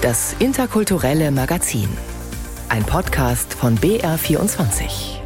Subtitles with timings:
[0.00, 1.88] Das interkulturelle Magazin.
[2.68, 5.18] Ein Podcast von BR24.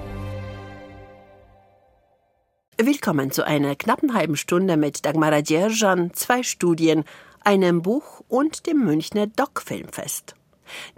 [2.78, 7.04] Willkommen zu einer knappen halben Stunde mit Dagmara Djerjan, zwei Studien,
[7.44, 10.36] einem Buch und dem Münchner Doc-Filmfest.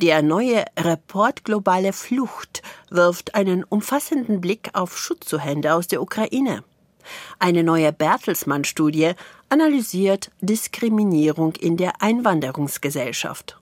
[0.01, 6.63] Der neue Report Globale Flucht wirft einen umfassenden Blick auf Schutzzuhände aus der Ukraine.
[7.41, 9.15] Eine neue Bertelsmann-Studie
[9.49, 13.59] analysiert Diskriminierung in der Einwanderungsgesellschaft.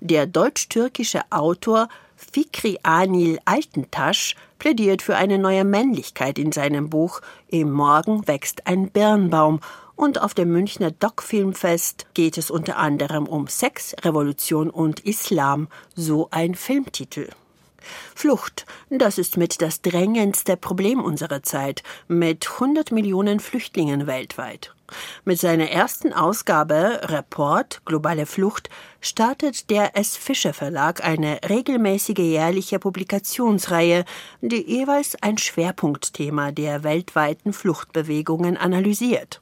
[0.00, 7.70] Der deutsch-türkische Autor Fikri Anil Altentasch plädiert für eine neue Männlichkeit in seinem Buch Im
[7.70, 9.60] Morgen wächst ein Birnbaum
[9.94, 16.28] und auf dem Münchner Doc-Filmfest geht es unter anderem um Sex, Revolution und Islam, so
[16.30, 17.30] ein Filmtitel.
[18.14, 24.72] Flucht, das ist mit das drängendste Problem unserer Zeit, mit 100 Millionen Flüchtlingen weltweit.
[25.24, 28.70] Mit seiner ersten Ausgabe Report Globale Flucht
[29.00, 30.16] startet der S.
[30.16, 34.04] Fischer Verlag eine regelmäßige jährliche Publikationsreihe,
[34.40, 39.40] die jeweils ein Schwerpunktthema der weltweiten Fluchtbewegungen analysiert.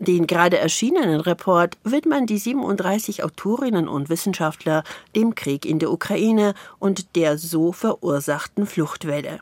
[0.00, 4.82] Den gerade erschienenen Report widmen die 37 Autorinnen und Wissenschaftler
[5.14, 9.38] dem Krieg in der Ukraine und der so verursachten Fluchtwelle.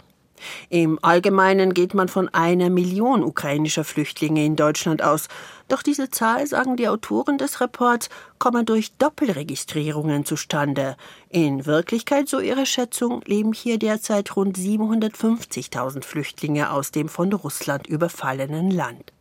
[0.69, 5.29] Im Allgemeinen geht man von einer Million ukrainischer Flüchtlinge in Deutschland aus.
[5.69, 10.97] Doch diese Zahl, sagen die Autoren des Reports, komme durch Doppelregistrierungen zustande.
[11.31, 17.87] In Wirklichkeit, so ihre Schätzung, leben hier derzeit rund 750.000 Flüchtlinge aus dem von Russland
[17.87, 19.13] überfallenen Land.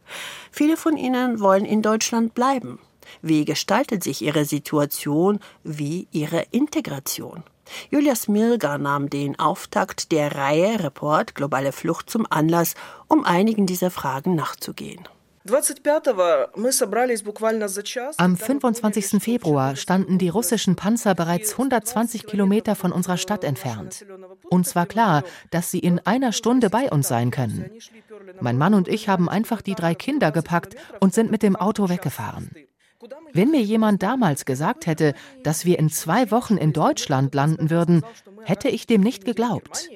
[0.52, 2.80] Viele von ihnen wollen in Deutschland bleiben.
[3.22, 7.44] Wie gestaltet sich ihre Situation, wie ihre Integration?
[7.90, 12.76] Julia Smirga nahm den Auftakt der Reihe Report Globale Flucht zum Anlass,
[13.08, 15.08] um einigen dieser Fragen nachzugehen.
[18.18, 19.24] Am 25.
[19.24, 24.06] Februar standen die russischen Panzer bereits 120 Kilometer von unserer Stadt entfernt.
[24.50, 27.72] Uns war klar, dass sie in einer Stunde bei uns sein können.
[28.40, 31.90] Mein Mann und ich haben einfach die drei Kinder gepackt und sind mit dem Auto
[31.90, 32.52] weggefahren.
[33.34, 35.14] Wenn mir jemand damals gesagt hätte,
[35.44, 38.04] dass wir in zwei Wochen in Deutschland landen würden,
[38.44, 39.90] hätte ich dem nicht geglaubt.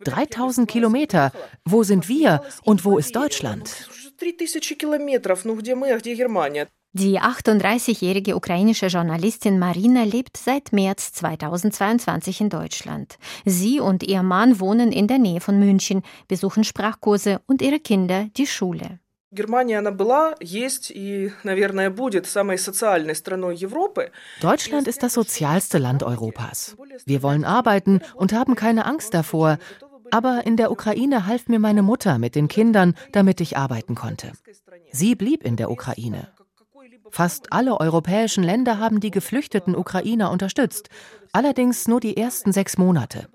[0.00, 1.32] 3000 Kilometer,
[1.64, 3.88] wo sind wir und wo ist Deutschland?
[6.92, 13.18] Die 38-jährige ukrainische Journalistin Marina lebt seit März 2022 in Deutschland.
[13.44, 18.28] Sie und ihr Mann wohnen in der Nähe von München, besuchen Sprachkurse und ihre Kinder
[18.36, 19.00] die Schule.
[24.40, 26.78] Deutschland ist das sozialste Land Europas.
[27.04, 29.58] Wir wollen arbeiten und haben keine Angst davor,
[30.10, 34.32] aber in der Ukraine half mir meine Mutter mit den Kindern, damit ich arbeiten konnte.
[34.92, 36.28] Sie blieb in der Ukraine.
[37.10, 40.88] Fast alle europäischen Länder haben die geflüchteten Ukrainer unterstützt,
[41.32, 43.28] allerdings nur die ersten sechs Monate.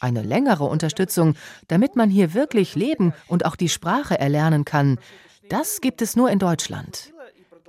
[0.00, 1.34] Eine längere Unterstützung,
[1.68, 4.98] damit man hier wirklich leben und auch die Sprache erlernen kann,
[5.48, 7.12] das gibt es nur in Deutschland.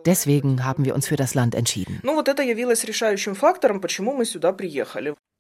[0.06, 2.02] Deswegen haben wir uns für das Land entschieden.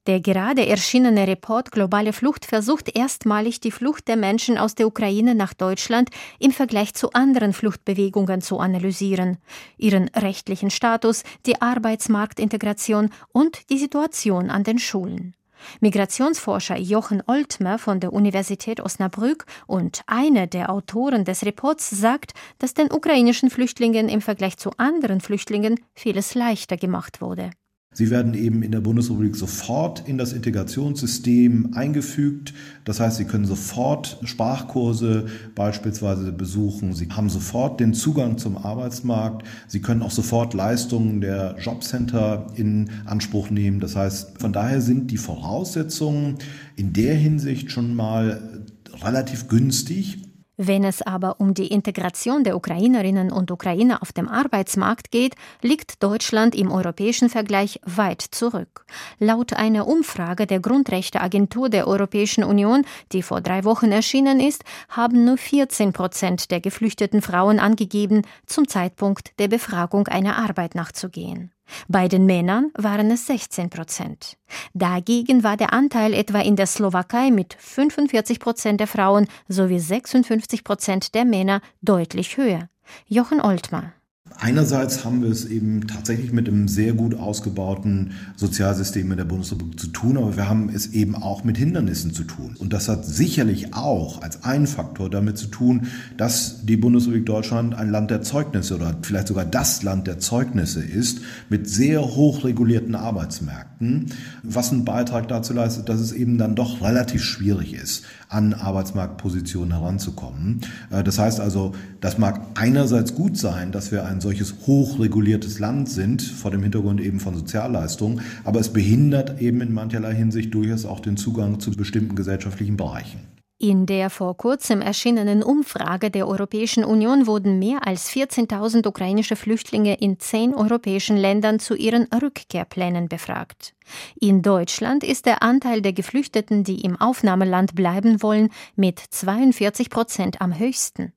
[0.07, 5.35] Der gerade erschienene Report Globale Flucht versucht erstmalig die Flucht der Menschen aus der Ukraine
[5.35, 6.09] nach Deutschland
[6.39, 9.37] im Vergleich zu anderen Fluchtbewegungen zu analysieren,
[9.77, 15.36] ihren rechtlichen Status, die Arbeitsmarktintegration und die Situation an den Schulen.
[15.79, 22.73] Migrationsforscher Jochen Oltmer von der Universität Osnabrück und einer der Autoren des Reports sagt, dass
[22.73, 27.51] den ukrainischen Flüchtlingen im Vergleich zu anderen Flüchtlingen vieles leichter gemacht wurde.
[27.97, 32.53] Sie werden eben in der Bundesrepublik sofort in das Integrationssystem eingefügt.
[32.85, 35.25] Das heißt, Sie können sofort Sprachkurse
[35.55, 36.93] beispielsweise besuchen.
[36.93, 39.47] Sie haben sofort den Zugang zum Arbeitsmarkt.
[39.67, 43.79] Sie können auch sofort Leistungen der Jobcenter in Anspruch nehmen.
[43.79, 46.35] Das heißt, von daher sind die Voraussetzungen
[46.75, 48.61] in der Hinsicht schon mal
[49.01, 50.19] relativ günstig
[50.57, 56.03] wenn es aber um die Integration der Ukrainerinnen und Ukrainer auf dem Arbeitsmarkt geht, liegt
[56.03, 58.85] Deutschland im europäischen Vergleich weit zurück.
[59.19, 65.25] Laut einer Umfrage der Grundrechteagentur der Europäischen Union, die vor drei Wochen erschienen ist, haben
[65.25, 71.51] nur 14 Prozent der geflüchteten Frauen angegeben, zum Zeitpunkt der Befragung einer Arbeit nachzugehen.
[71.87, 74.37] Bei den Männern waren es 16 Prozent.
[74.73, 80.63] Dagegen war der Anteil etwa in der Slowakei mit 45 Prozent der Frauen sowie 56
[80.63, 82.69] Prozent der Männer deutlich höher.
[83.07, 83.93] Jochen Oltmar.
[84.39, 89.79] Einerseits haben wir es eben tatsächlich mit einem sehr gut ausgebauten Sozialsystem in der Bundesrepublik
[89.79, 92.55] zu tun, aber wir haben es eben auch mit Hindernissen zu tun.
[92.59, 95.87] Und das hat sicherlich auch als ein Faktor damit zu tun,
[96.17, 100.83] dass die Bundesrepublik Deutschland ein Land der Zeugnisse oder vielleicht sogar das Land der Zeugnisse
[100.83, 104.07] ist, mit sehr hoch regulierten Arbeitsmärkten,
[104.43, 109.73] was einen Beitrag dazu leistet, dass es eben dann doch relativ schwierig ist, an Arbeitsmarktpositionen
[109.79, 110.61] heranzukommen.
[110.91, 115.89] Äh, das heißt also, das mag einerseits gut sein, dass wir ein solches hochreguliertes Land
[115.89, 120.85] sind, vor dem Hintergrund eben von Sozialleistungen, aber es behindert eben in mancherlei Hinsicht durchaus
[120.85, 123.19] auch den Zugang zu bestimmten gesellschaftlichen Bereichen.
[123.59, 129.95] In der vor kurzem erschienenen Umfrage der Europäischen Union wurden mehr als 14.000 ukrainische Flüchtlinge
[129.95, 133.73] in zehn europäischen Ländern zu ihren Rückkehrplänen befragt.
[134.19, 140.39] In Deutschland ist der Anteil der Geflüchteten, die im Aufnahmeland bleiben wollen, mit 42 Prozent
[140.39, 141.13] am höchsten.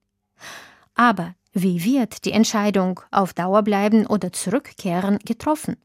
[0.94, 5.76] Aber wie wird die Entscheidung auf Dauer bleiben oder zurückkehren getroffen?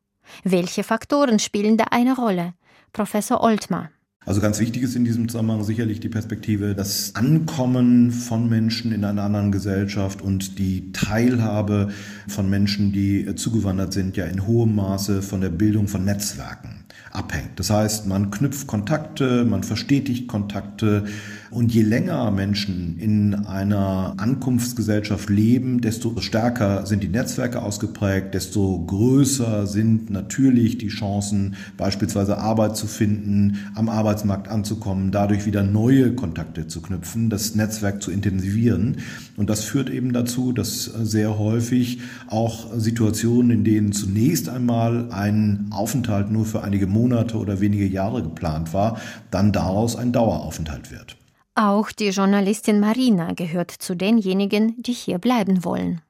[0.44, 2.54] Welche Faktoren spielen da eine Rolle?
[2.94, 3.90] Professor Oltmar.
[4.26, 9.06] Also ganz wichtig ist in diesem Zusammenhang sicherlich die Perspektive, das Ankommen von Menschen in
[9.06, 11.90] einer anderen Gesellschaft und die Teilhabe
[12.28, 17.60] von Menschen, die zugewandert sind, ja in hohem Maße von der Bildung von Netzwerken abhängt.
[17.60, 21.06] Das heißt, man knüpft Kontakte, man verstetigt Kontakte,
[21.52, 28.84] und je länger Menschen in einer Ankunftsgesellschaft leben, desto stärker sind die Netzwerke ausgeprägt, desto
[28.86, 36.14] größer sind natürlich die Chancen, beispielsweise Arbeit zu finden, am Arbeitsmarkt anzukommen, dadurch wieder neue
[36.14, 38.98] Kontakte zu knüpfen, das Netzwerk zu intensivieren.
[39.38, 45.68] Und das führt eben dazu, dass sehr häufig auch Situationen, in denen zunächst einmal ein
[45.70, 49.00] Aufenthalt nur für einige Monate oder wenige Jahre geplant war,
[49.32, 51.18] dann daraus ein Daueraufenthalt wird.
[51.58, 56.02] Auch die Journalistin Marina gehört zu denjenigen, die hier bleiben wollen.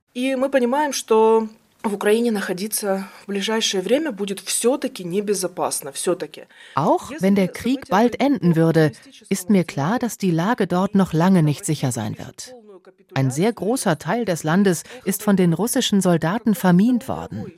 [6.74, 8.92] Auch wenn der Krieg bald enden würde,
[9.30, 12.56] ist mir klar, dass die Lage dort noch lange nicht sicher sein wird.
[13.14, 17.54] Ein sehr großer Teil des Landes ist von den russischen Soldaten vermint worden.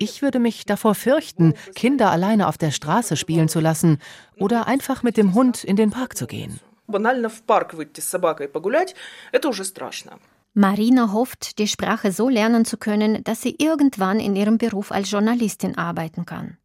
[0.00, 3.98] Ich würde mich davor fürchten, Kinder alleine auf der Straße spielen zu lassen
[4.36, 8.09] oder einfach mit dem Hund in den Park zu gehen банально в парк выйти с
[8.09, 8.95] собакой погулять,
[9.31, 10.19] это уже страшно.
[10.55, 15.11] Marina hofft, die Sprache so lernen zu können, dass sie irgendwann in ihrem Beruf als
[15.11, 16.57] Journalistin arbeiten kann.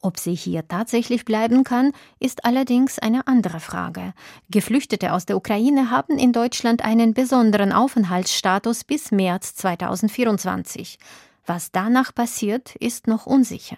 [0.00, 4.14] Ob sie hier tatsächlich bleiben kann, ist allerdings eine andere Frage.
[4.50, 10.98] Geflüchtete aus der Ukraine haben in Deutschland einen besonderen Aufenthaltsstatus bis März 2024.
[11.46, 13.76] Was danach passiert, ist noch unsicher.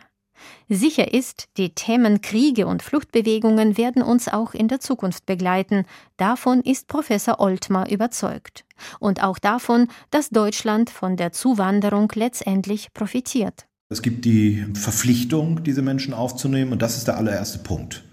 [0.67, 5.85] Sicher ist, die Themen Kriege und Fluchtbewegungen werden uns auch in der Zukunft begleiten.
[6.17, 8.65] Davon ist Professor Oltmar überzeugt.
[8.99, 13.65] Und auch davon, dass Deutschland von der Zuwanderung letztendlich profitiert.
[13.89, 18.03] Es gibt die Verpflichtung, diese Menschen aufzunehmen, und das ist der allererste Punkt.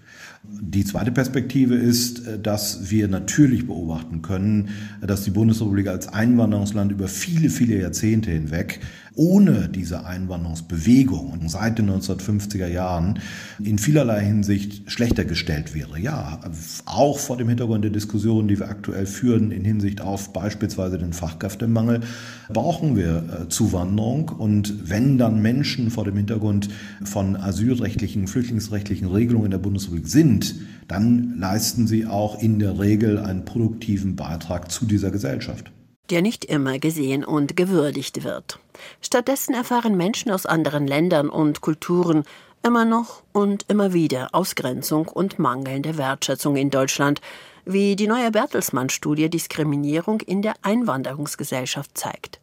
[0.49, 4.69] Die zweite Perspektive ist, dass wir natürlich beobachten können,
[5.01, 8.79] dass die Bundesrepublik als Einwanderungsland über viele, viele Jahrzehnte hinweg
[9.17, 13.19] ohne diese Einwanderungsbewegung seit den 1950er Jahren
[13.61, 15.99] in vielerlei Hinsicht schlechter gestellt wäre.
[15.99, 16.39] Ja,
[16.85, 21.13] auch vor dem Hintergrund der Diskussionen, die wir aktuell führen in Hinsicht auf beispielsweise den
[21.13, 22.01] Fachkräftemangel,
[22.49, 24.29] brauchen wir äh, Zuwanderung.
[24.29, 26.69] Und wenn dann Menschen vor dem Hintergrund
[27.03, 30.55] von asylrechtlichen, flüchtlingsrechtlichen Regelungen in der Bundesrepublik sind,
[30.87, 35.71] dann leisten sie auch in der Regel einen produktiven Beitrag zu dieser Gesellschaft
[36.09, 38.59] der nicht immer gesehen und gewürdigt wird.
[39.01, 42.23] Stattdessen erfahren Menschen aus anderen Ländern und Kulturen
[42.63, 47.21] immer noch und immer wieder Ausgrenzung und mangelnde Wertschätzung in Deutschland,
[47.65, 52.39] wie die neue Bertelsmann-Studie Diskriminierung in der Einwanderungsgesellschaft zeigt.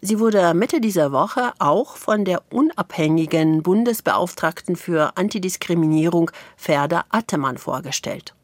[0.00, 8.35] Sie wurde Mitte dieser Woche auch von der unabhängigen Bundesbeauftragten für Antidiskriminierung Ferda Attemann vorgestellt.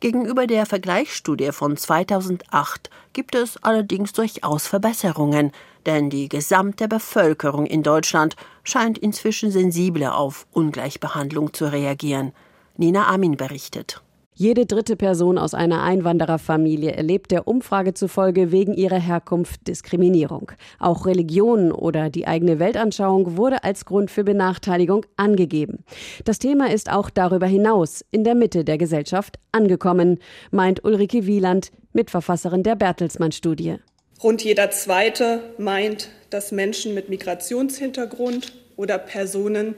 [0.00, 5.52] Gegenüber der Vergleichsstudie von 2008 gibt es allerdings durchaus Verbesserungen,
[5.86, 12.32] denn die gesamte Bevölkerung in Deutschland scheint inzwischen sensibler auf Ungleichbehandlung zu reagieren.
[12.76, 14.02] Nina Amin berichtet.
[14.38, 20.52] Jede dritte Person aus einer Einwandererfamilie erlebt der Umfrage zufolge wegen ihrer Herkunft Diskriminierung.
[20.78, 25.86] Auch Religion oder die eigene Weltanschauung wurde als Grund für Benachteiligung angegeben.
[26.26, 30.18] Das Thema ist auch darüber hinaus in der Mitte der Gesellschaft angekommen,
[30.50, 33.76] meint Ulrike Wieland, Mitverfasserin der Bertelsmann-Studie.
[34.22, 39.74] Rund jeder Zweite meint, dass Menschen mit Migrationshintergrund oder Personen,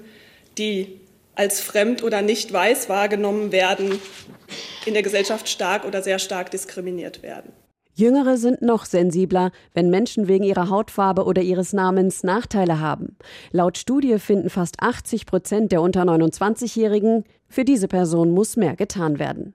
[0.59, 0.99] die
[1.39, 4.01] als fremd oder nicht weiß wahrgenommen werden,
[4.87, 7.53] in der Gesellschaft stark oder sehr stark diskriminiert werden.
[7.95, 13.17] Jüngere sind noch sensibler, wenn Menschen wegen ihrer Hautfarbe oder ihres Namens Nachteile haben.
[13.51, 19.19] Laut Studie finden fast 80 Prozent der unter 29-Jährigen, für diese Person muss mehr getan
[19.19, 19.55] werden.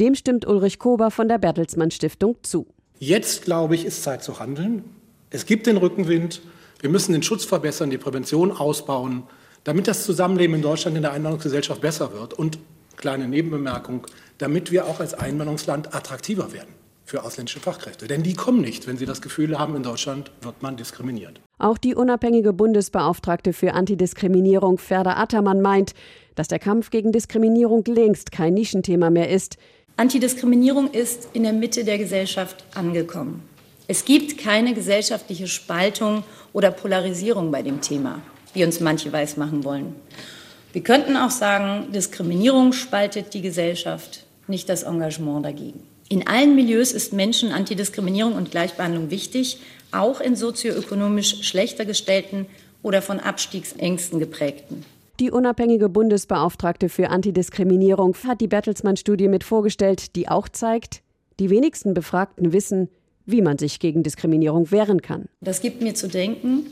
[0.00, 2.66] Dem stimmt Ulrich Kober von der Bertelsmann Stiftung zu.
[2.98, 4.84] Jetzt, glaube ich, ist Zeit zu handeln.
[5.30, 6.40] Es gibt den Rückenwind.
[6.80, 9.24] Wir müssen den Schutz verbessern, die Prävention ausbauen,
[9.66, 12.34] damit das Zusammenleben in Deutschland in der Einwanderungsgesellschaft besser wird.
[12.34, 12.58] Und
[12.96, 14.06] kleine Nebenbemerkung,
[14.38, 16.68] damit wir auch als Einwanderungsland attraktiver werden
[17.04, 18.06] für ausländische Fachkräfte.
[18.06, 21.40] Denn die kommen nicht, wenn sie das Gefühl haben, in Deutschland wird man diskriminiert.
[21.58, 25.94] Auch die unabhängige Bundesbeauftragte für Antidiskriminierung Ferda Attermann meint,
[26.36, 29.56] dass der Kampf gegen Diskriminierung längst kein Nischenthema mehr ist.
[29.96, 33.42] Antidiskriminierung ist in der Mitte der Gesellschaft angekommen.
[33.88, 38.20] Es gibt keine gesellschaftliche Spaltung oder Polarisierung bei dem Thema,
[38.56, 39.94] wie uns manche weismachen wollen.
[40.72, 45.80] Wir könnten auch sagen, Diskriminierung spaltet die Gesellschaft, nicht das Engagement dagegen.
[46.08, 49.58] In allen Milieus ist Menschen Antidiskriminierung und Gleichbehandlung wichtig,
[49.92, 52.46] auch in sozioökonomisch schlechter gestellten
[52.82, 54.84] oder von Abstiegsängsten geprägten.
[55.18, 61.02] Die unabhängige Bundesbeauftragte für Antidiskriminierung hat die Bertelsmann-Studie mit vorgestellt, die auch zeigt,
[61.40, 62.88] die wenigsten Befragten wissen,
[63.24, 65.24] wie man sich gegen Diskriminierung wehren kann.
[65.40, 66.66] Das gibt mir zu denken.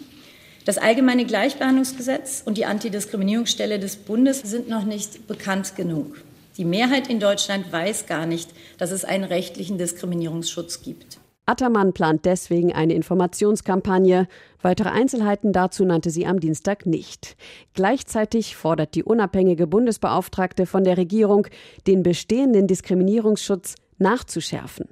[0.65, 6.17] Das allgemeine Gleichbehandlungsgesetz und die Antidiskriminierungsstelle des Bundes sind noch nicht bekannt genug.
[6.57, 11.19] Die Mehrheit in Deutschland weiß gar nicht, dass es einen rechtlichen Diskriminierungsschutz gibt.
[11.47, 14.29] Attermann plant deswegen eine Informationskampagne.
[14.63, 17.37] Weitere Einzelheiten dazu nannte sie am Dienstag nicht.
[17.75, 21.47] Gleichzeitig fordert die unabhängige Bundesbeauftragte von der Regierung,
[21.87, 24.89] den bestehenden Diskriminierungsschutz nachzuschärfen.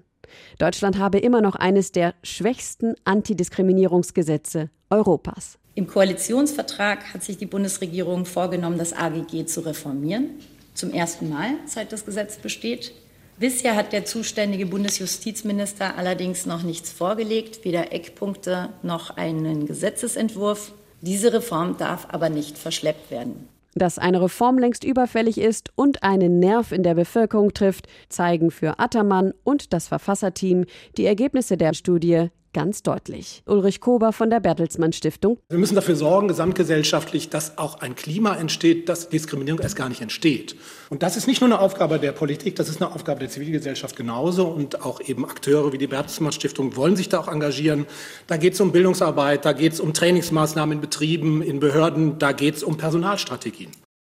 [0.58, 5.58] Deutschland habe immer noch eines der schwächsten Antidiskriminierungsgesetze Europas.
[5.74, 10.30] Im Koalitionsvertrag hat sich die Bundesregierung vorgenommen, das AGG zu reformieren
[10.74, 12.92] zum ersten Mal, seit das Gesetz besteht.
[13.38, 20.72] Bisher hat der zuständige Bundesjustizminister allerdings noch nichts vorgelegt, weder Eckpunkte noch einen Gesetzesentwurf.
[21.00, 23.48] Diese Reform darf aber nicht verschleppt werden.
[23.74, 28.78] Dass eine Reform längst überfällig ist und einen Nerv in der Bevölkerung trifft, zeigen für
[28.78, 30.66] Attermann und das Verfasserteam
[30.98, 33.42] die Ergebnisse der Studie ganz deutlich.
[33.46, 35.38] Ulrich Kober von der Bertelsmann Stiftung.
[35.48, 40.00] Wir müssen dafür sorgen, gesamtgesellschaftlich, dass auch ein Klima entsteht, dass Diskriminierung erst gar nicht
[40.00, 40.56] entsteht.
[40.90, 43.96] Und das ist nicht nur eine Aufgabe der Politik, das ist eine Aufgabe der Zivilgesellschaft
[43.96, 44.46] genauso.
[44.46, 47.86] Und auch eben Akteure wie die Bertelsmann Stiftung wollen sich da auch engagieren.
[48.26, 52.32] Da geht es um Bildungsarbeit, da geht es um Trainingsmaßnahmen in Betrieben, in Behörden, da
[52.32, 53.70] geht es um Personalstrategien.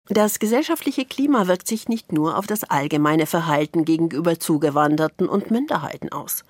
[0.09, 6.11] Das gesellschaftliche Klima wirkt sich nicht nur auf das allgemeine Verhalten gegenüber Zugewanderten und Minderheiten
[6.11, 6.43] aus.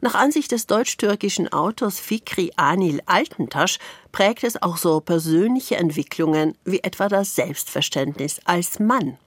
[0.00, 3.78] Nach Ansicht des deutsch-türkischen Autors Fikri Anil Altentasch
[4.10, 9.18] prägt es auch so persönliche Entwicklungen wie etwa das Selbstverständnis als Mann.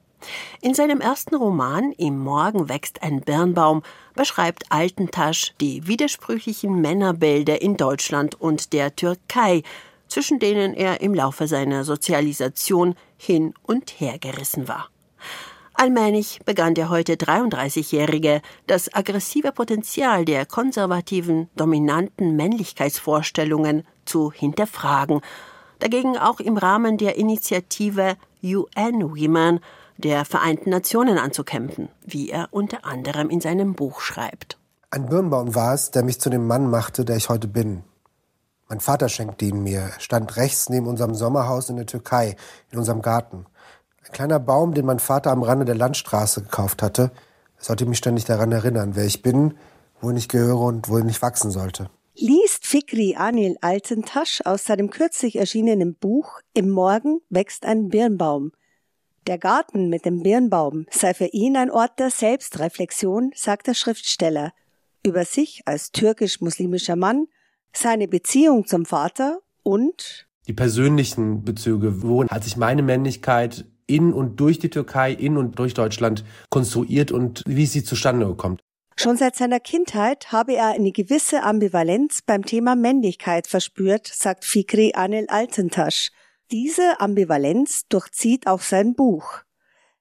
[0.61, 3.83] In seinem ersten Roman Im Morgen wächst ein Birnbaum
[4.15, 9.61] beschreibt Altentasch die widersprüchlichen Männerbilder in Deutschland und der Türkei,
[10.07, 14.89] zwischen denen er im Laufe seiner Sozialisation hin und her gerissen war.
[15.73, 25.21] Allmählich begann der heute 33-Jährige das aggressive Potenzial der konservativen, dominanten Männlichkeitsvorstellungen zu hinterfragen,
[25.77, 29.59] dagegen auch im Rahmen der Initiative UN Women
[29.97, 34.57] der Vereinten Nationen anzukämpfen, wie er unter anderem in seinem Buch schreibt.
[34.89, 37.83] Ein Birnbaum war es, der mich zu dem Mann machte, der ich heute bin.
[38.69, 39.79] Mein Vater schenkte ihn mir.
[39.79, 42.35] Er stand rechts neben unserem Sommerhaus in der Türkei,
[42.71, 43.45] in unserem Garten.
[44.05, 47.11] Ein kleiner Baum, den mein Vater am Rande der Landstraße gekauft hatte.
[47.57, 49.57] Sollte mich ständig daran erinnern, wer ich bin,
[50.01, 51.89] wohin ich gehöre und wohin ich wachsen sollte.
[52.15, 58.51] Liest Fikri Anil Altentasch aus seinem kürzlich erschienenen Buch Im Morgen wächst ein Birnbaum.
[59.27, 64.51] Der Garten mit dem Birnbaum sei für ihn ein Ort der Selbstreflexion, sagt der Schriftsteller.
[65.03, 67.27] Über sich als türkisch-muslimischer Mann
[67.73, 72.01] seine Beziehung zum Vater und die persönlichen Bezüge.
[72.01, 77.11] Wo hat sich meine Männlichkeit in und durch die Türkei, in und durch Deutschland konstruiert
[77.11, 78.57] und wie sie zustande gekommen?
[78.99, 84.93] Schon seit seiner Kindheit habe er eine gewisse Ambivalenz beim Thema Männlichkeit verspürt, sagt Fikri
[84.95, 86.11] Anel Altentasch.
[86.49, 89.41] Diese Ambivalenz durchzieht auch sein Buch.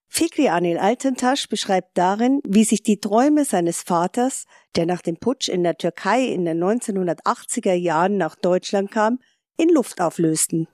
[0.08, 5.48] Fikri Anil Altentasch beschreibt darin, wie sich die Träume seines Vaters, der nach dem Putsch
[5.48, 9.18] in der Türkei in den 1980er Jahren nach Deutschland kam,
[9.56, 10.68] in Luft auflösten.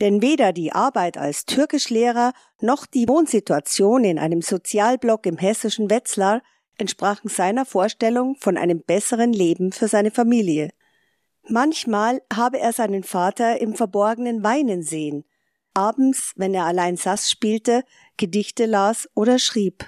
[0.00, 6.42] Denn weder die Arbeit als Türkischlehrer noch die Wohnsituation in einem Sozialblock im hessischen Wetzlar
[6.76, 10.70] entsprachen seiner Vorstellung von einem besseren Leben für seine Familie.
[11.48, 15.24] Manchmal habe er seinen Vater im Verborgenen weinen sehen,
[15.74, 17.84] abends, wenn er allein Sass spielte,
[18.16, 19.84] Gedichte las oder schrieb.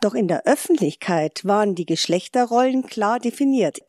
[0.00, 3.80] Doch in der Öffentlichkeit waren die Geschlechterrollen klar definiert.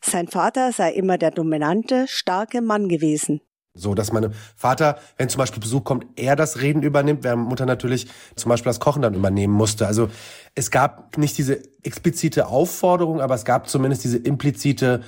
[0.00, 3.40] Sein Vater sei immer der dominante, starke Mann gewesen.
[3.74, 7.66] So, dass mein Vater, wenn zum Beispiel Besuch kommt, er das Reden übernimmt, während Mutter
[7.66, 9.86] natürlich zum Beispiel das Kochen dann übernehmen musste.
[9.86, 10.08] Also
[10.56, 15.02] es gab nicht diese explizite Aufforderung, aber es gab zumindest diese implizite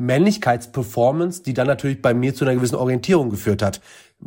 [0.00, 3.80] Männlichkeitsperformance, die dann natürlich bei mir zu einer gewissen Orientierung geführt hat,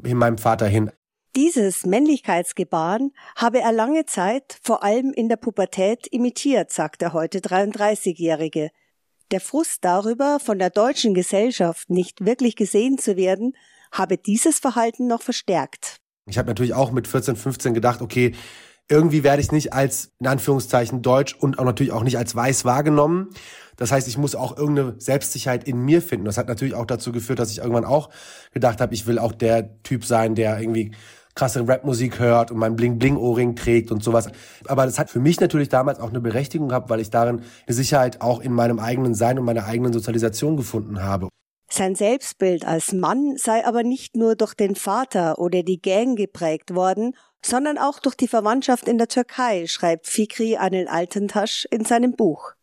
[0.04, 0.92] in meinem Vater hin.
[1.36, 7.40] Dieses Männlichkeitsgebaren habe er lange Zeit, vor allem in der Pubertät, imitiert, sagt der heute
[7.40, 8.70] 33-Jährige.
[9.32, 13.56] Der Frust darüber, von der deutschen Gesellschaft nicht wirklich gesehen zu werden,
[13.94, 16.02] habe dieses Verhalten noch verstärkt.
[16.30, 18.34] Ich habe natürlich auch mit 14, 15 gedacht, okay,
[18.92, 22.66] irgendwie werde ich nicht als, in Anführungszeichen, deutsch und auch natürlich auch nicht als weiß
[22.66, 23.30] wahrgenommen.
[23.78, 26.26] Das heißt, ich muss auch irgendeine Selbstsicherheit in mir finden.
[26.26, 28.10] Das hat natürlich auch dazu geführt, dass ich irgendwann auch
[28.54, 30.92] gedacht habe, ich will auch der Typ sein, der irgendwie
[31.36, 34.30] krasse Rapmusik hört und mein Bling-Bling-Ohrring trägt und sowas.
[34.68, 37.74] Aber das hat für mich natürlich damals auch eine Berechtigung gehabt, weil ich darin eine
[37.74, 41.30] Sicherheit auch in meinem eigenen Sein und meiner eigenen Sozialisation gefunden habe.
[41.70, 46.76] Sein Selbstbild als Mann sei aber nicht nur durch den Vater oder die Gang geprägt
[46.76, 52.14] worden, sondern auch durch die Verwandtschaft in der Türkei, schreibt Fikri Anil Altentasch in seinem
[52.14, 52.54] Buch.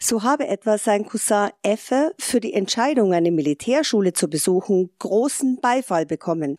[0.00, 6.06] So habe etwa sein Cousin Effe für die Entscheidung, eine Militärschule zu besuchen, großen Beifall
[6.06, 6.56] bekommen.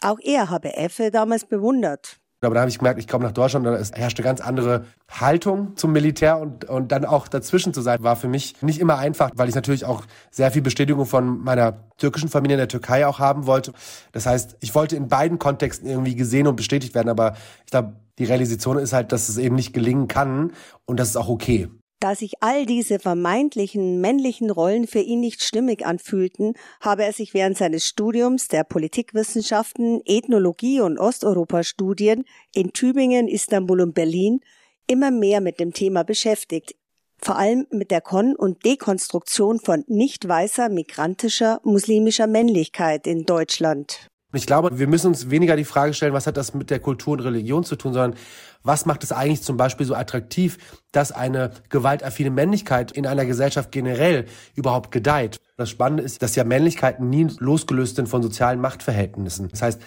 [0.00, 2.18] Auch er habe Effe damals bewundert.
[2.42, 5.76] Aber da habe ich gemerkt, ich komme nach Deutschland und es herrschte ganz andere Haltung
[5.76, 9.30] zum Militär und, und dann auch dazwischen zu sein, war für mich nicht immer einfach,
[9.34, 13.18] weil ich natürlich auch sehr viel Bestätigung von meiner türkischen Familie in der Türkei auch
[13.18, 13.72] haben wollte.
[14.12, 17.94] Das heißt, ich wollte in beiden Kontexten irgendwie gesehen und bestätigt werden, aber ich glaube,
[18.18, 20.52] die Realisation ist halt, dass es eben nicht gelingen kann
[20.84, 21.68] und das ist auch okay.
[21.98, 27.32] Da sich all diese vermeintlichen männlichen Rollen für ihn nicht stimmig anfühlten, habe er sich
[27.32, 32.24] während seines Studiums der Politikwissenschaften, Ethnologie und Osteuropa-Studien
[32.54, 34.40] in Tübingen, Istanbul und Berlin
[34.86, 36.74] immer mehr mit dem Thema beschäftigt,
[37.18, 44.10] vor allem mit der Kon- und Dekonstruktion von nicht weißer migrantischer muslimischer Männlichkeit in Deutschland.
[44.32, 47.12] Ich glaube, wir müssen uns weniger die Frage stellen, was hat das mit der Kultur
[47.14, 48.18] und Religion zu tun, sondern
[48.62, 50.58] was macht es eigentlich zum Beispiel so attraktiv,
[50.90, 55.40] dass eine gewaltaffine Männlichkeit in einer Gesellschaft generell überhaupt gedeiht.
[55.56, 59.48] Das Spannende ist, dass ja Männlichkeiten nie losgelöst sind von sozialen Machtverhältnissen.
[59.48, 59.80] Das heißt,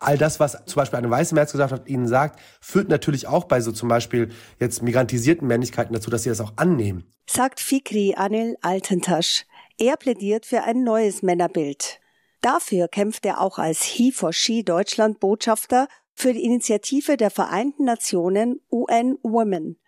[0.00, 3.70] all das, was zum Beispiel eine weiße Mehrheitsgesellschaft ihnen sagt, führt natürlich auch bei so
[3.70, 7.04] zum Beispiel jetzt migrantisierten Männlichkeiten dazu, dass sie das auch annehmen.
[7.30, 9.46] Sagt Fikri Anil Altentasch.
[9.78, 12.00] Er plädiert für ein neues Männerbild.
[12.44, 17.84] Dafür kämpft er auch als He for She Deutschland Botschafter für die Initiative der Vereinten
[17.84, 19.78] Nationen UN Women,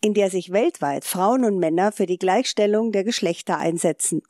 [0.00, 4.22] in der sich weltweit Frauen und Männer für die Gleichstellung der Geschlechter einsetzen.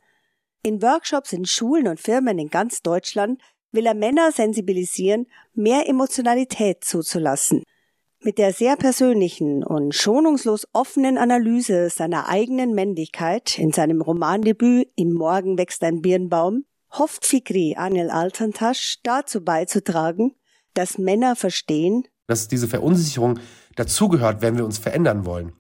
[0.65, 6.83] In Workshops in Schulen und Firmen in ganz Deutschland will er Männer sensibilisieren, mehr Emotionalität
[6.83, 7.63] zuzulassen.
[8.19, 15.13] Mit der sehr persönlichen und schonungslos offenen Analyse seiner eigenen Männlichkeit in seinem Romandebüt Im
[15.13, 20.35] Morgen wächst ein Birnbaum hofft Fikri Anil Altantasch dazu beizutragen,
[20.75, 23.39] dass Männer verstehen, dass diese Verunsicherung
[23.77, 25.53] dazugehört, wenn wir uns verändern wollen.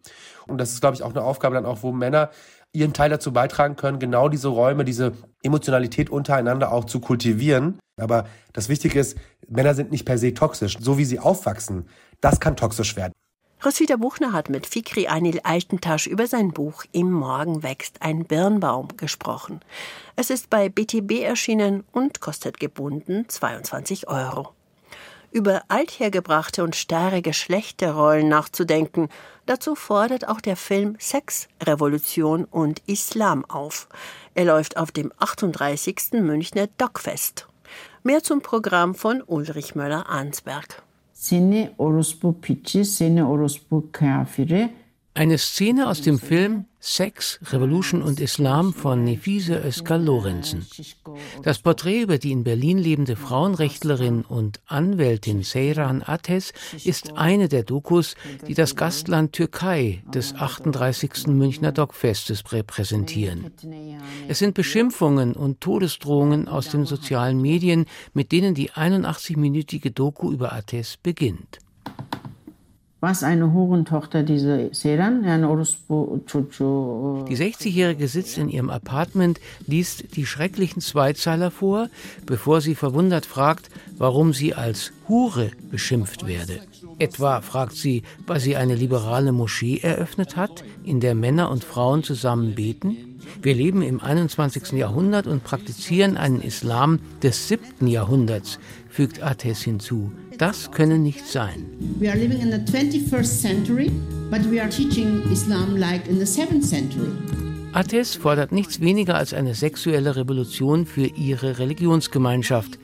[0.47, 2.31] Und das ist, glaube ich, auch eine Aufgabe dann auch, wo Männer
[2.73, 5.13] ihren Teil dazu beitragen können, genau diese Räume, diese
[5.43, 7.79] Emotionalität untereinander auch zu kultivieren.
[7.99, 9.17] Aber das Wichtige ist,
[9.49, 10.77] Männer sind nicht per se toxisch.
[10.81, 11.89] So wie sie aufwachsen,
[12.21, 13.13] das kann toxisch werden.
[13.65, 18.89] Roswitha Buchner hat mit Fikri Anil Altentasch über sein Buch Im Morgen wächst ein Birnbaum
[18.99, 19.61] gesprochen.
[20.15, 24.53] Es ist bei BTB erschienen und kostet gebunden 22 Euro.
[25.33, 29.09] Über althergebrachte und starre Geschlechterrollen nachzudenken,
[29.47, 33.89] dazu fordert auch der Film Sex, Revolution und Islam auf.
[34.35, 36.13] Er läuft auf dem 38.
[36.13, 37.49] Münchner Dockfest.
[38.03, 40.83] Mehr zum Programm von Ulrich Möller-Arnsberg.
[41.17, 44.73] Seni orospu piçi, seni orospu kafiri.
[45.15, 50.65] Eine Szene aus dem Film Sex, Revolution und Islam von Nefise Özkal Lorenzen.
[51.43, 56.53] Das Porträt über die in Berlin lebende Frauenrechtlerin und Anwältin Seyran Ates
[56.85, 58.15] ist eine der Dokus,
[58.47, 61.27] die das Gastland Türkei des 38.
[61.27, 63.51] Münchner Dockfestes repräsentieren.
[64.29, 70.53] Es sind Beschimpfungen und Todesdrohungen aus den sozialen Medien, mit denen die 81-minütige Doku über
[70.53, 71.59] Ates beginnt
[73.01, 75.29] was eine Hurentochter diese Seran, Die
[77.37, 81.91] 60-Jährige sitzt in ihrem Apartment, liest die schrecklichen Zweizeiler vor,
[82.25, 86.61] bevor sie verwundert fragt, warum sie als Hure beschimpft werde.
[86.99, 92.03] Etwa fragt sie, weil sie eine liberale Moschee eröffnet hat, in der Männer und Frauen
[92.03, 93.16] zusammen beten.
[93.43, 94.73] Wir leben im 21.
[94.73, 97.87] Jahrhundert und praktizieren einen Islam des 7.
[97.87, 98.59] Jahrhunderts,
[98.89, 100.13] fügt Ates hinzu.
[100.39, 101.67] Das könne nicht sein.
[101.99, 103.91] We are living in the 21st century
[104.29, 107.13] But we are teaching Islam like in the 7th century.
[107.73, 112.77] Ates fordert nichts weniger als eine sexuelle Revolution für ihre Religionsgemeinschaft,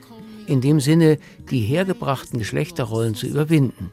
[0.47, 1.17] in dem Sinne,
[1.51, 3.91] die hergebrachten Geschlechterrollen zu überwinden.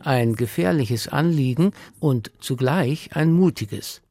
[0.00, 1.70] Ein gefährliches Anliegen
[2.00, 4.02] und zugleich ein mutiges.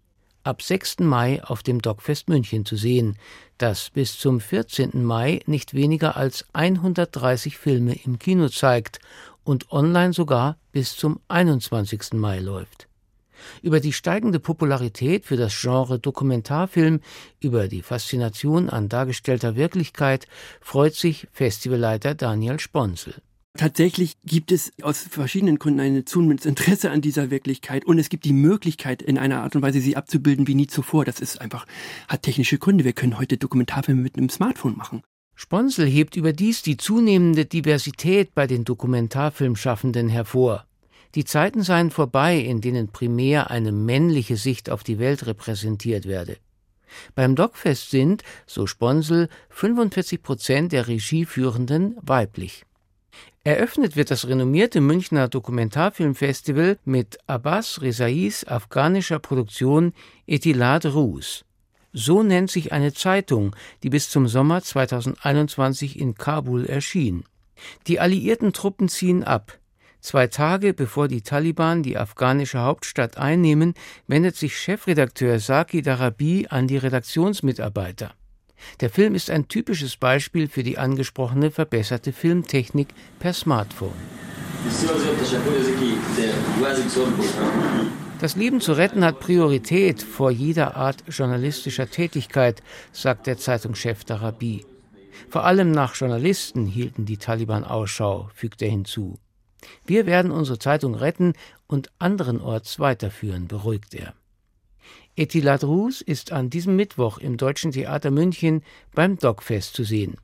[0.45, 0.99] Ab 6.
[0.99, 3.17] Mai auf dem Dogfest München zu sehen,
[3.58, 5.01] das bis zum 14.
[5.01, 8.99] Mai nicht weniger als 130 Filme im Kino zeigt
[9.45, 12.13] und online sogar bis zum 21.
[12.13, 12.89] Mai läuft
[13.62, 17.01] über die steigende Popularität für das Genre Dokumentarfilm,
[17.39, 20.27] über die Faszination an dargestellter Wirklichkeit
[20.62, 23.15] freut sich Festivalleiter Daniel Sponsel.
[23.56, 28.26] Tatsächlich gibt es aus verschiedenen Gründen ein zunehmendes Interesse an dieser Wirklichkeit und es gibt
[28.26, 31.06] die Möglichkeit, in einer Art und Weise sie abzubilden wie nie zuvor.
[31.06, 31.68] Das ist einfach,
[32.08, 32.84] hat technische Gründe.
[32.84, 35.04] Wir können heute Dokumentarfilme mit einem Smartphone machen.
[35.36, 40.66] Sponsel hebt überdies die zunehmende Diversität bei den Dokumentarfilmschaffenden hervor.
[41.13, 46.38] Die Zeiten seien vorbei, in denen primär eine männliche Sicht auf die Welt repräsentiert werde.
[47.13, 52.66] Beim Dogfest sind, so Sponsel, 45 Prozent der Regieführenden weiblich.
[53.45, 59.91] Eröffnet wird das renommierte Münchner Dokumentarfilmfestival mit Abbas Rezais afghanischer Produktion
[60.25, 61.43] Etilad Rus.
[61.91, 63.53] So nennt sich eine Zeitung,
[63.84, 67.25] die bis zum Sommer 2021 in Kabul erschien.
[67.88, 69.60] Die alliierten Truppen ziehen ab.
[69.99, 73.73] Zwei Tage bevor die Taliban die afghanische Hauptstadt einnehmen,
[74.08, 78.13] wendet sich Chefredakteur Saki Darabi an die Redaktionsmitarbeiter.
[78.82, 83.93] Der Film ist ein typisches Beispiel für die angesprochene verbesserte Filmtechnik per Smartphone.
[88.19, 94.65] Das Leben zu retten hat Priorität vor jeder Art journalistischer Tätigkeit, sagt der Zeitungschef Darabi.
[95.30, 99.19] Vor allem nach Journalisten hielten die Taliban Ausschau, fügt er hinzu.
[99.86, 101.34] Wir werden unsere Zeitung retten
[101.67, 104.13] und anderenorts weiterführen, beruhigt er.
[105.15, 110.17] Etilat Rus ist an diesem Mittwoch im Deutschen Theater München beim Dogfest zu sehen.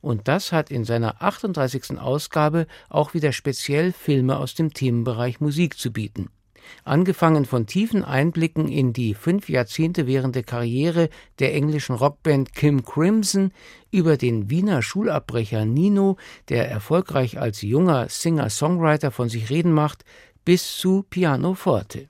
[0.00, 1.98] Und das hat in seiner 38.
[1.98, 6.30] Ausgabe auch wieder speziell Filme aus dem Themenbereich Musik zu bieten
[6.84, 13.52] angefangen von tiefen Einblicken in die fünf Jahrzehnte währende Karriere der englischen Rockband Kim Crimson
[13.90, 16.16] über den Wiener Schulabbrecher Nino,
[16.48, 20.04] der erfolgreich als junger Singer-Songwriter von sich reden macht,
[20.44, 22.08] bis zu Pianoforte.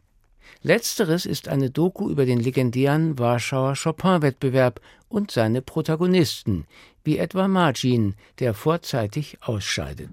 [0.67, 6.65] Letzteres ist eine Doku über den legendären Warschauer Chopin-Wettbewerb und seine Protagonisten,
[7.05, 10.09] wie etwa Margin, der vorzeitig ausscheidet.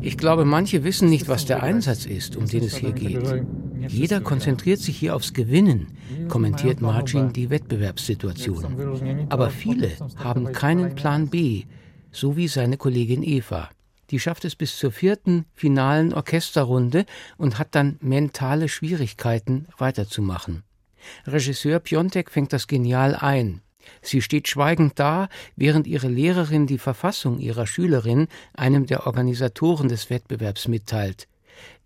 [0.00, 3.44] Ich glaube, manche wissen nicht, was der Einsatz ist, um den es hier geht.
[3.86, 5.88] Jeder konzentriert sich hier aufs Gewinnen,
[6.28, 9.26] kommentiert Margin die Wettbewerbssituation.
[9.28, 11.64] Aber viele haben keinen Plan B,
[12.12, 13.68] so wie seine Kollegin Eva.
[14.10, 20.62] Die schafft es bis zur vierten finalen Orchesterrunde und hat dann mentale Schwierigkeiten weiterzumachen.
[21.26, 23.62] Regisseur Piontek fängt das genial ein.
[24.02, 30.10] Sie steht schweigend da, während ihre Lehrerin die Verfassung ihrer Schülerin einem der Organisatoren des
[30.10, 31.26] Wettbewerbs mitteilt.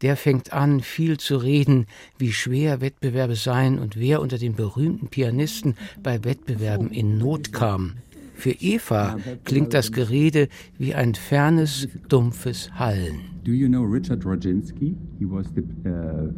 [0.03, 1.87] Der fängt an, viel zu reden,
[2.19, 7.97] wie schwer Wettbewerbe seien und wer unter den berühmten Pianisten bei Wettbewerben in Not kam.
[8.35, 13.21] Für Eva klingt das Gerede wie ein fernes, dumpfes Hallen.
[13.45, 14.97] Do you know Richard Rodzinski?
[15.19, 16.31] He was the, uh,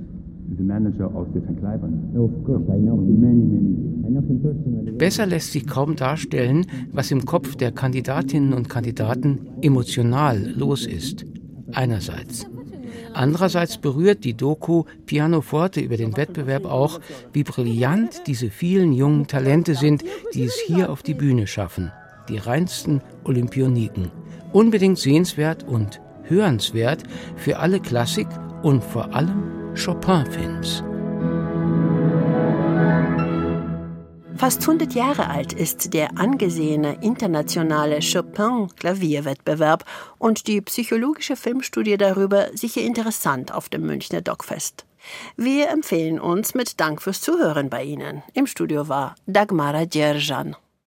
[0.56, 2.16] the manager of the Van Cliburn.
[2.16, 3.20] of course, I know him.
[3.20, 4.92] Many, many I know him personally.
[4.92, 11.24] Besser lässt sich kaum darstellen, was im Kopf der Kandidatinnen und Kandidaten emotional los ist.
[11.72, 12.46] Einerseits.
[13.16, 17.00] Andererseits berührt die Doku Pianoforte über den Wettbewerb auch,
[17.32, 21.90] wie brillant diese vielen jungen Talente sind, die es hier auf die Bühne schaffen.
[22.28, 24.10] Die reinsten Olympioniken.
[24.52, 27.04] Unbedingt sehenswert und hörenswert
[27.36, 28.28] für alle Klassik
[28.62, 30.84] und vor allem Chopin-Fans.
[34.38, 39.84] Fast 100 Jahre alt ist der angesehene internationale Chopin-Klavierwettbewerb
[40.18, 44.84] und die psychologische Filmstudie darüber sicher interessant auf dem Münchner Dogfest.
[45.36, 48.22] Wir empfehlen uns mit Dank fürs Zuhören bei Ihnen.
[48.34, 50.54] Im Studio war Dagmara Djerjan.